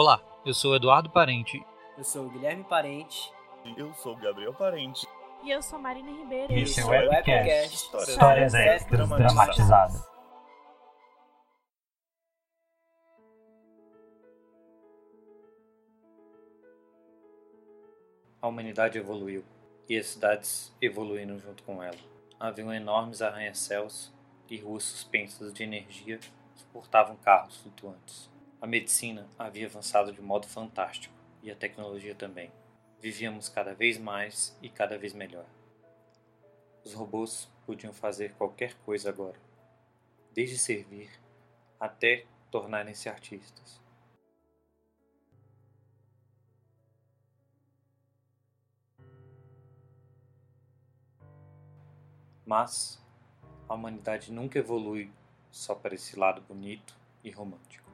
[0.00, 1.60] Olá, eu sou Eduardo Parente.
[1.96, 3.32] Eu sou o Guilherme Parente.
[3.76, 5.04] Eu sou o Gabriel Parente.
[5.42, 6.52] E eu sou Marina Ribeiro.
[6.52, 10.08] E esse é o Webcast Histórias, Histórias Extras Dramatizadas.
[18.40, 19.44] A humanidade evoluiu
[19.88, 21.98] e as cidades evoluíram junto com ela.
[22.38, 24.12] Haviam enormes arranha-céus
[24.48, 26.20] e ruas suspensas de energia
[26.54, 28.37] suportavam carros flutuantes.
[28.60, 32.50] A medicina havia avançado de modo fantástico e a tecnologia também.
[33.00, 35.46] Vivíamos cada vez mais e cada vez melhor.
[36.84, 39.38] Os robôs podiam fazer qualquer coisa agora,
[40.32, 41.08] desde servir
[41.78, 43.80] até tornarem-se artistas.
[52.44, 53.00] Mas
[53.68, 55.12] a humanidade nunca evolui
[55.48, 57.87] só para esse lado bonito e romântico.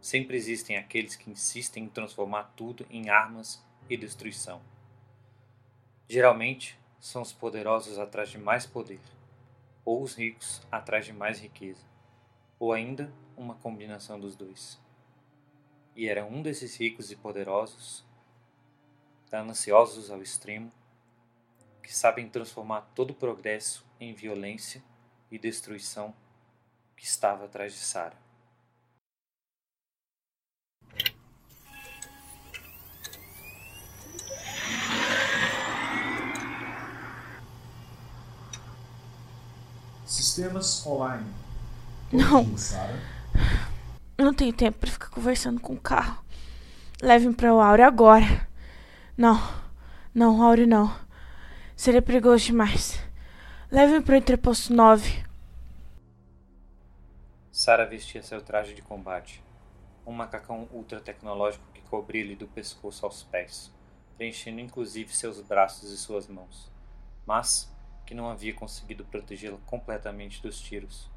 [0.00, 4.62] Sempre existem aqueles que insistem em transformar tudo em armas e destruição.
[6.08, 9.00] Geralmente são os poderosos atrás de mais poder,
[9.84, 11.84] ou os ricos atrás de mais riqueza,
[12.58, 14.80] ou ainda uma combinação dos dois.
[15.94, 18.04] E era um desses ricos e poderosos,
[19.30, 20.72] gananciosos ao extremo,
[21.82, 24.82] que sabem transformar todo o progresso em violência
[25.30, 26.14] e destruição
[26.96, 28.27] que estava atrás de Sara.
[40.38, 41.26] Sistemas online.
[42.12, 42.46] Não.
[44.16, 46.24] Não tenho tempo pra ficar conversando com o carro.
[47.02, 48.48] Leve-me pra o Áureo agora.
[49.16, 49.36] Não.
[50.14, 50.96] Não, Áureo não.
[51.74, 53.00] Seria perigoso demais.
[53.68, 55.24] Leve-me pro entreposto 9.
[57.50, 59.42] Sara vestia seu traje de combate,
[60.06, 63.72] um macacão ultra tecnológico que cobria-lhe do pescoço aos pés,
[64.16, 66.70] preenchendo inclusive seus braços e suas mãos,
[67.26, 67.68] mas
[68.08, 71.10] que não havia conseguido protegê-la completamente dos tiros.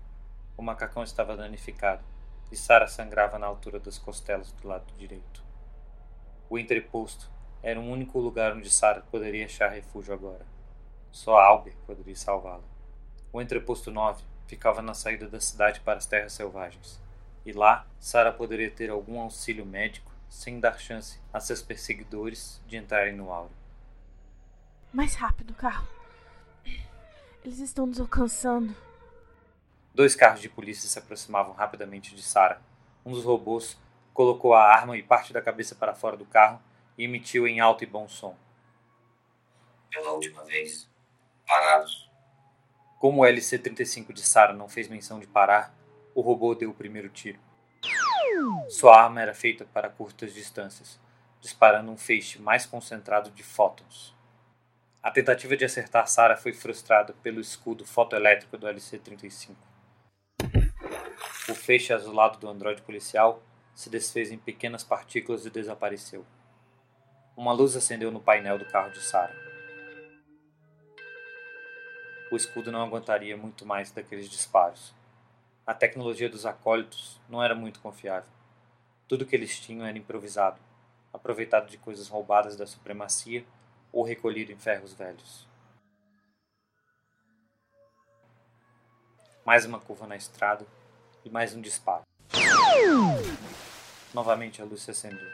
[0.57, 2.03] O macacão estava danificado
[2.52, 5.41] e Sara sangrava na altura das costelas do lado direito.
[6.50, 7.31] O entreposto
[7.63, 10.46] era o único lugar onde Sara poderia achar refúgio agora.
[11.13, 12.66] Só Albert poderia salvá-la.
[13.31, 17.00] O entreposto 9 ficava na saída da cidade para as terras selvagens.
[17.46, 22.75] E lá, Sara poderia ter algum auxílio médico sem dar chance a seus perseguidores de
[22.75, 23.52] entrarem no auro.
[24.91, 26.01] Mais rápido, carro.
[27.44, 28.75] Eles estão nos alcançando.
[29.96, 32.62] Dois carros de polícia se aproximavam rapidamente de Sara.
[33.03, 33.78] Um dos robôs
[34.13, 36.62] colocou a arma e parte da cabeça para fora do carro
[36.97, 38.38] e emitiu em alto e bom som.
[39.90, 40.88] Pela última vez,
[41.47, 42.09] parados.
[43.00, 45.73] Como o LC-35 de Sara não fez menção de parar,
[46.13, 47.40] o robô deu o primeiro tiro.
[48.69, 51.00] Sua arma era feita para curtas distâncias,
[51.41, 54.16] disparando um feixe mais concentrado de fótons.
[55.04, 59.56] A tentativa de acertar Sara foi frustrada pelo escudo fotoelétrico do LC-35.
[61.50, 63.42] O feixe azulado do androide policial
[63.74, 66.24] se desfez em pequenas partículas e desapareceu.
[67.36, 69.36] Uma luz acendeu no painel do carro de Sara.
[72.32, 74.94] O escudo não aguentaria muito mais daqueles disparos.
[75.66, 78.30] A tecnologia dos acólitos não era muito confiável.
[79.08, 80.62] Tudo que eles tinham era improvisado,
[81.12, 83.44] aproveitado de coisas roubadas da supremacia
[83.91, 85.47] ou recolhido em ferros velhos.
[89.46, 90.66] Mais uma curva na estrada
[91.25, 92.03] e mais um disparo.
[94.13, 95.28] Novamente a luz se acendeu.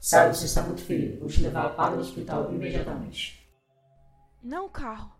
[0.00, 1.20] Sarah, você está muito ferido.
[1.20, 3.48] Vou te levar para o hospital imediatamente.
[4.42, 5.12] Não, carro.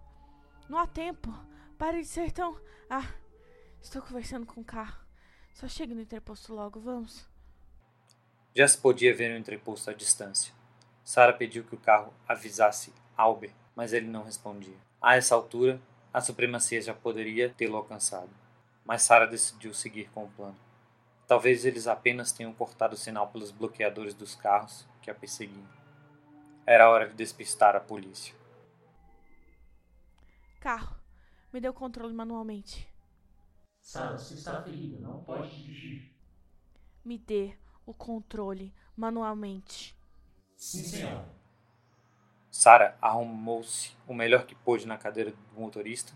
[0.69, 1.33] Não há tempo.
[1.79, 2.61] Pare de ser tão.
[2.91, 3.09] Ah,
[3.81, 5.01] estou conversando com o carro.
[5.55, 7.29] Só chegue no interposto logo, vamos.
[8.57, 10.53] Já se podia ver o entreposto à distância.
[11.05, 14.77] Sara pediu que o carro avisasse Albert, mas ele não respondia.
[15.01, 15.81] A essa altura,
[16.13, 18.31] a supremacia já poderia tê-lo alcançado.
[18.85, 20.57] Mas Sara decidiu seguir com o plano.
[21.27, 25.67] Talvez eles apenas tenham cortado o sinal pelos bloqueadores dos carros que a perseguiam.
[26.67, 28.35] Era hora de despistar a polícia.
[30.61, 30.97] Carro,
[31.53, 32.89] me dê o controle manualmente.
[33.81, 35.01] Sarah, você está ferido.
[35.01, 36.13] Não pode dirigir.
[37.05, 39.97] Me dê o controle manualmente.
[40.63, 41.25] Sim, senhor.
[42.49, 46.13] Sara arrumou-se o melhor que pôde na cadeira do motorista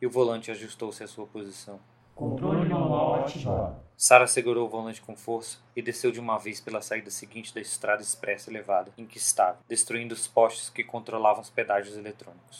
[0.00, 1.78] e o volante ajustou-se à sua posição.
[2.14, 3.76] Controle manual ativado.
[3.98, 7.60] Sara segurou o volante com força e desceu de uma vez pela saída seguinte da
[7.60, 12.58] estrada expressa elevada em que estava, destruindo os postes que controlavam os pedágios eletrônicos.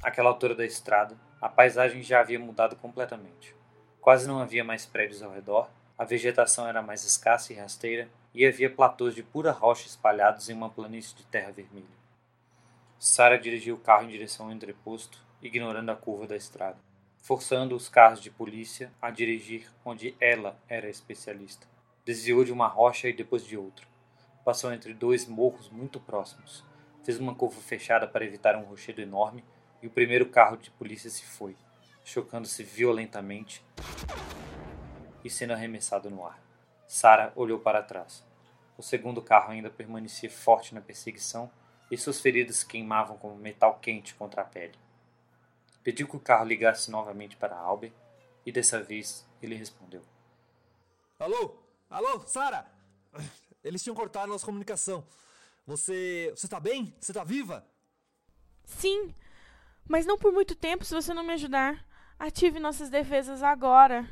[0.00, 3.56] Àquela altura da estrada, a paisagem já havia mudado completamente.
[4.00, 5.68] Quase não havia mais prédios ao redor
[5.98, 10.52] A vegetação era mais escassa e rasteira, e havia platôs de pura rocha espalhados em
[10.52, 11.86] uma planície de terra vermelha.
[12.98, 16.76] Sara dirigiu o carro em direção ao entreposto, ignorando a curva da estrada,
[17.22, 21.66] forçando os carros de polícia a dirigir onde ela era especialista.
[22.04, 23.86] Desviou de uma rocha e depois de outra.
[24.44, 26.62] Passou entre dois morros muito próximos.
[27.04, 29.42] Fez uma curva fechada para evitar um rochedo enorme
[29.82, 31.56] e o primeiro carro de polícia se foi,
[32.04, 33.64] chocando-se violentamente
[35.24, 36.38] e sendo arremessado no ar.
[36.86, 38.25] Sara olhou para trás.
[38.76, 41.50] O segundo carro ainda permanecia forte na perseguição
[41.90, 44.74] e suas feridas queimavam como metal quente contra a pele.
[45.82, 47.92] Pediu que o carro ligasse novamente para Albert
[48.44, 50.02] e dessa vez ele respondeu.
[51.18, 51.56] Alô?
[51.88, 52.66] Alô, Sara?
[53.64, 55.06] Eles tinham cortado nossa comunicação.
[55.66, 56.32] Você.
[56.36, 56.94] Você tá bem?
[57.00, 57.66] Você tá viva?
[58.64, 59.14] Sim,
[59.88, 61.86] mas não por muito tempo se você não me ajudar.
[62.18, 64.08] Ative nossas defesas agora.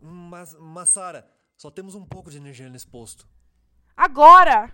[0.00, 3.26] Mas, mas Sara, só temos um pouco de energia nesse posto.
[4.00, 4.72] Agora!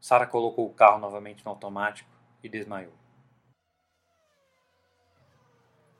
[0.00, 2.08] Sara colocou o carro novamente no automático
[2.40, 2.92] e desmaiou.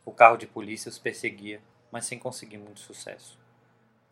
[0.05, 1.61] O carro de polícia os perseguia,
[1.91, 3.37] mas sem conseguir muito sucesso.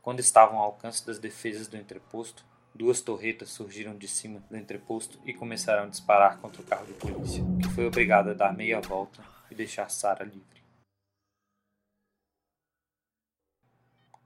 [0.03, 2.45] Quando estavam ao alcance das defesas do entreposto,
[2.75, 6.95] duas torretas surgiram de cima do entreposto e começaram a disparar contra o carro de
[6.95, 10.61] polícia, que foi obrigado a dar meia volta e deixar Sara livre.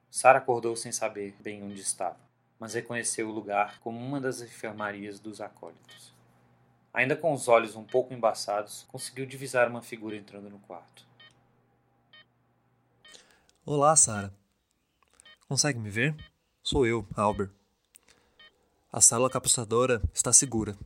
[0.09, 2.30] Sara acordou sem saber bem onde estava,
[2.61, 6.13] mas reconheceu o lugar como uma das enfermarias dos acólitos.
[6.93, 11.07] Ainda com os olhos um pouco embaçados, conseguiu divisar uma figura entrando no quarto.
[13.65, 14.33] Olá, Sara.
[15.49, 16.15] Consegue me ver?
[16.63, 17.51] Sou eu, Albert.
[18.93, 20.77] A célula capacitadora está segura.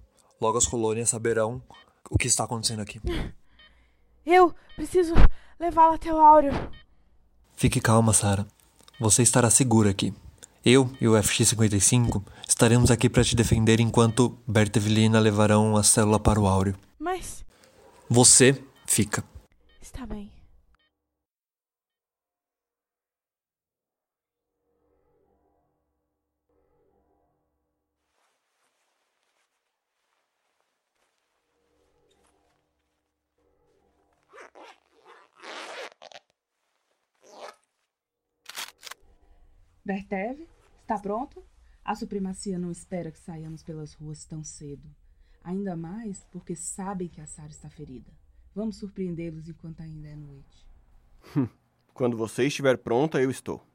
[0.41, 1.61] Logo as colônias saberão
[2.09, 3.00] o que está acontecendo aqui.
[4.25, 5.15] Eu preciso
[5.59, 6.53] levá-la até o Áureo.
[7.56, 8.47] Fique calma, Sara.
[8.99, 10.15] Você estará segura aqui.
[10.66, 16.19] Eu e o FX-55 estaremos aqui para te defender enquanto Berta e levarão a célula
[16.19, 16.75] para o Áureo.
[16.99, 17.44] Mas.
[18.08, 19.22] Você fica.
[19.82, 20.32] Está bem.
[39.84, 40.53] Bertev,
[40.84, 41.42] está pronto?
[41.82, 44.86] A supremacia não espera que saiamos pelas ruas tão cedo.
[45.42, 48.10] Ainda mais porque sabem que a Sara está ferida.
[48.54, 50.66] Vamos surpreendê-los enquanto ainda é noite.
[51.92, 53.66] Quando você estiver pronta, eu estou.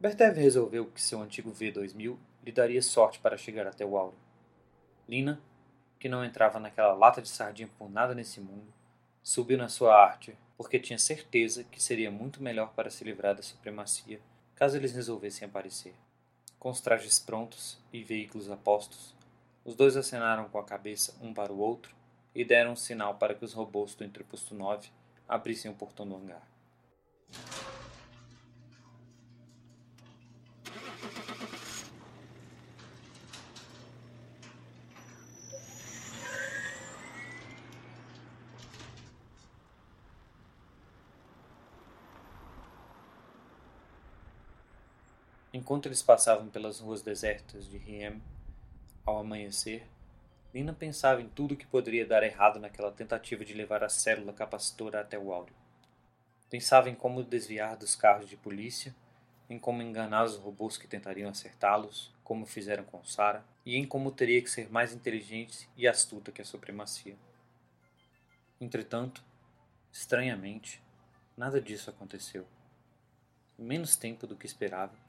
[0.00, 4.16] Bertev resolveu que seu antigo V2000 lhe daria sorte para chegar até o Auro.
[5.06, 5.40] Lina,
[5.98, 8.72] que não entrava naquela lata de sardinha por nada nesse mundo,
[9.22, 13.42] subiu na sua arte porque tinha certeza que seria muito melhor para se livrar da
[13.42, 14.20] supremacia
[14.58, 15.94] caso eles resolvessem aparecer.
[16.58, 19.14] Com os trajes prontos e veículos apostos,
[19.64, 21.94] os dois acenaram com a cabeça um para o outro
[22.34, 24.88] e deram um sinal para que os robôs do entreposto 9
[25.28, 26.42] abrissem o portão do hangar.
[45.58, 48.22] Enquanto eles passavam pelas ruas desertas de Riem,
[49.04, 49.84] ao amanhecer,
[50.54, 55.00] Lina pensava em tudo que poderia dar errado naquela tentativa de levar a célula capacitora
[55.00, 55.56] até o áureo.
[56.48, 58.94] Pensava em como desviar dos carros de polícia,
[59.50, 64.12] em como enganar os robôs que tentariam acertá-los, como fizeram com Sara, e em como
[64.12, 67.16] teria que ser mais inteligente e astuta que a supremacia.
[68.60, 69.24] Entretanto,
[69.90, 70.80] estranhamente,
[71.36, 72.46] nada disso aconteceu.
[73.58, 75.07] Em menos tempo do que esperava,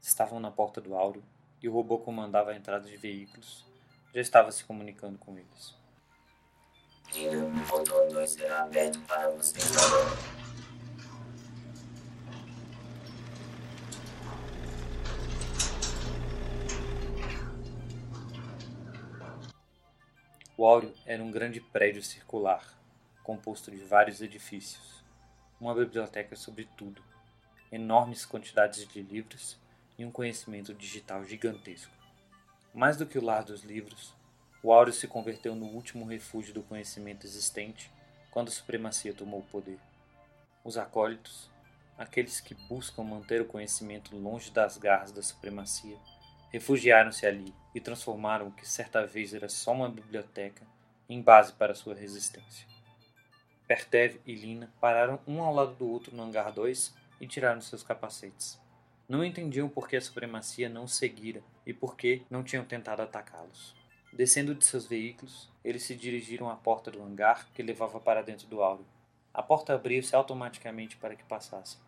[0.00, 1.22] estavam na porta do áureo
[1.62, 3.64] e o robô comandava a entrada de veículos.
[4.14, 5.74] Já estava se comunicando com eles.
[7.12, 9.58] Diga, o motor 2 será aberto para você.
[20.56, 22.76] O áureo era um grande prédio circular,
[23.22, 25.04] composto de vários edifícios,
[25.60, 27.00] uma biblioteca sobre tudo,
[27.70, 29.56] enormes quantidades de livros
[29.98, 31.92] e um conhecimento digital gigantesco.
[32.72, 34.14] Mais do que o lar dos livros,
[34.62, 37.90] o Áureo se converteu no último refúgio do conhecimento existente
[38.30, 39.78] quando a supremacia tomou o poder.
[40.64, 41.50] Os acólitos,
[41.96, 45.96] aqueles que buscam manter o conhecimento longe das garras da supremacia,
[46.50, 50.66] refugiaram-se ali e transformaram o que certa vez era só uma biblioteca
[51.08, 52.66] em base para sua resistência.
[53.66, 57.82] Pertev e Lina pararam um ao lado do outro no hangar 2 e tiraram seus
[57.82, 58.58] capacetes.
[59.08, 63.74] Não entendiam por que a supremacia não seguira e por que não tinham tentado atacá-los.
[64.12, 68.46] Descendo de seus veículos, eles se dirigiram à porta do hangar que levava para dentro
[68.46, 68.84] do áureo.
[69.32, 71.80] A porta abriu-se automaticamente para que passassem.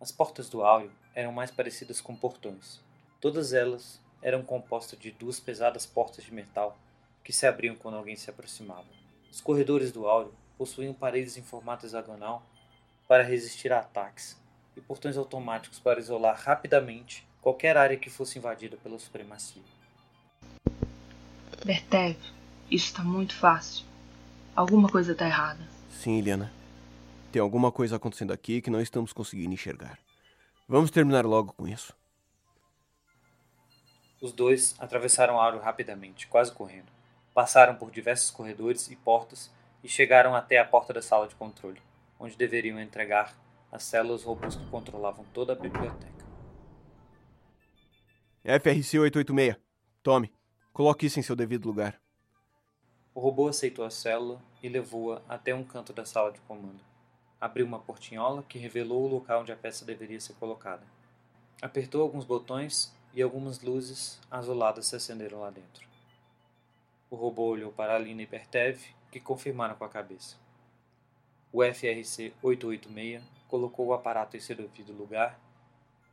[0.00, 2.80] As portas do áureo eram mais parecidas com portões.
[3.20, 6.76] Todas elas eram compostas de duas pesadas portas de metal
[7.22, 8.88] que se abriam quando alguém se aproximava.
[9.30, 12.44] Os corredores do áureo possuíam paredes em formato hexagonal
[13.06, 14.36] para resistir a ataques
[14.76, 19.62] e portões automáticos para isolar rapidamente qualquer área que fosse invadida pela supremacia.
[21.64, 22.16] Bertev,
[22.70, 23.84] isso está muito fácil.
[24.54, 25.66] Alguma coisa está errada.
[25.90, 26.52] Sim, Eliana.
[27.32, 29.98] Tem alguma coisa acontecendo aqui que não estamos conseguindo enxergar.
[30.68, 31.94] Vamos terminar logo com isso.
[34.20, 36.90] Os dois atravessaram o aro rapidamente, quase correndo.
[37.34, 39.50] Passaram por diversos corredores e portas
[39.84, 41.80] e chegaram até a porta da sala de controle,
[42.18, 43.36] onde deveriam entregar
[43.76, 46.24] as células robôs que controlavam toda a biblioteca.
[48.42, 49.56] FRC 886.
[50.02, 50.32] Tome.
[50.72, 52.00] Coloque isso em seu devido lugar.
[53.14, 56.80] O robô aceitou a célula e levou-a até um canto da sala de comando.
[57.38, 60.82] Abriu uma portinhola que revelou o local onde a peça deveria ser colocada.
[61.60, 65.86] Apertou alguns botões e algumas luzes azuladas se acenderam lá dentro.
[67.10, 68.80] O robô olhou para Alina e Pertev,
[69.10, 70.36] que confirmaram com a cabeça.
[71.52, 75.38] O FRC 886 colocou o aparato em seu devido lugar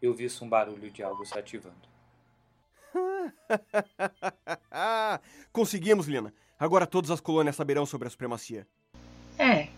[0.02, 1.94] e ouviu-se um barulho de algo se ativando.
[5.52, 6.34] Conseguimos, Lina.
[6.60, 8.68] Agora todas as colônias saberão sobre a supremacia.
[9.38, 9.70] É,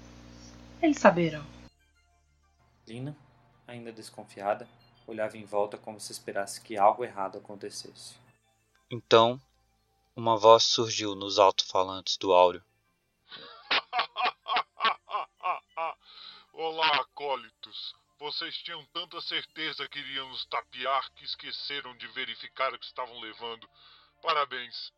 [0.81, 1.45] eles saberão.
[2.87, 3.15] Lina,
[3.67, 4.67] ainda desconfiada,
[5.07, 8.15] olhava em volta como se esperasse que algo errado acontecesse.
[8.91, 9.41] Então,
[10.15, 12.63] uma voz surgiu nos alto-falantes do áureo.
[16.77, 17.95] Olá, acólitos.
[18.19, 23.17] Vocês tinham tanta certeza que iriam nos tapear que esqueceram de verificar o que estavam
[23.21, 23.65] levando.
[24.21, 24.91] Parabéns.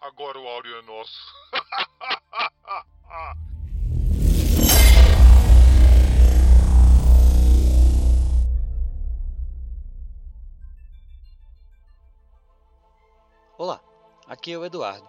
[0.00, 1.16] Agora o áureo é nosso.
[13.56, 13.80] Olá,
[14.26, 15.08] aqui é o Eduardo.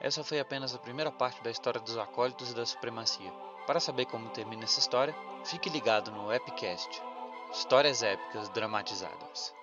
[0.00, 3.49] Essa foi apenas a primeira parte da história dos acólitos e da supremacia.
[3.70, 7.00] Para saber como termina essa história, fique ligado no Epicast
[7.52, 9.54] Histórias épicas dramatizadas.